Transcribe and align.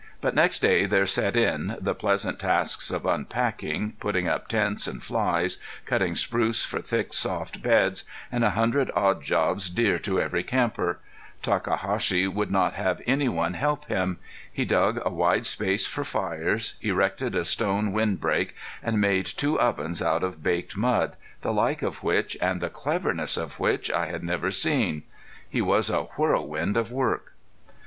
But 0.19 0.33
next 0.33 0.63
day 0.63 0.87
there 0.87 1.05
set 1.05 1.35
in 1.35 1.77
the 1.79 1.93
pleasant 1.93 2.39
tasks 2.39 2.89
of 2.89 3.05
unpacking, 3.05 3.91
putting 3.99 4.27
up 4.27 4.47
tents 4.47 4.87
and 4.87 5.03
flies, 5.03 5.59
cutting 5.85 6.15
spruce 6.15 6.65
for 6.65 6.81
thick, 6.81 7.13
soft 7.13 7.61
beds, 7.61 8.03
and 8.31 8.43
a 8.43 8.49
hundred 8.49 8.89
odd 8.95 9.21
jobs 9.21 9.69
dear 9.69 9.99
to 9.99 10.19
every 10.19 10.41
camper. 10.43 10.97
Takahashi 11.43 12.27
would 12.27 12.49
not 12.49 12.73
have 12.73 12.99
any 13.05 13.29
one 13.29 13.53
help 13.53 13.85
him. 13.89 14.17
He 14.51 14.65
dug 14.65 14.99
a 15.05 15.11
wide 15.11 15.45
space 15.45 15.85
for 15.85 16.03
fires, 16.03 16.73
erected 16.81 17.35
a 17.35 17.45
stone 17.45 17.91
windbreak, 17.93 18.55
and 18.81 18.99
made 18.99 19.27
two 19.27 19.59
ovens 19.59 20.01
out 20.01 20.23
of 20.23 20.41
baked 20.41 20.75
mud, 20.75 21.15
the 21.41 21.53
like 21.53 21.83
of 21.83 22.01
which, 22.01 22.35
and 22.41 22.59
the 22.59 22.71
cleverness 22.71 23.37
of 23.37 23.59
which 23.59 23.91
I 23.91 24.07
had 24.07 24.23
never 24.23 24.49
seen. 24.49 25.03
He 25.47 25.61
was 25.61 25.91
a 25.91 26.05
whirlwind 26.17 26.73
for 26.87 26.91
work. 26.91 27.33